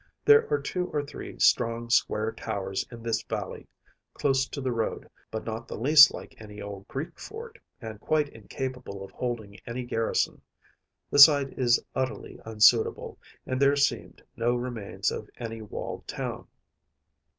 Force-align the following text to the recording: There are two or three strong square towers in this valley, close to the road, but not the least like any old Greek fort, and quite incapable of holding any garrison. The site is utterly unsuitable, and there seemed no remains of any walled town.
There 0.25 0.51
are 0.51 0.59
two 0.59 0.87
or 0.87 1.03
three 1.05 1.37
strong 1.37 1.91
square 1.91 2.31
towers 2.31 2.87
in 2.89 3.03
this 3.03 3.21
valley, 3.21 3.67
close 4.15 4.47
to 4.47 4.59
the 4.59 4.71
road, 4.71 5.07
but 5.29 5.43
not 5.45 5.67
the 5.67 5.77
least 5.77 6.11
like 6.11 6.33
any 6.41 6.59
old 6.59 6.87
Greek 6.87 7.19
fort, 7.19 7.59
and 7.79 8.01
quite 8.01 8.27
incapable 8.29 9.03
of 9.05 9.11
holding 9.11 9.59
any 9.67 9.83
garrison. 9.85 10.41
The 11.11 11.19
site 11.19 11.53
is 11.55 11.85
utterly 11.93 12.39
unsuitable, 12.43 13.19
and 13.45 13.61
there 13.61 13.75
seemed 13.75 14.23
no 14.35 14.55
remains 14.55 15.11
of 15.11 15.29
any 15.37 15.61
walled 15.61 16.07
town. 16.07 16.47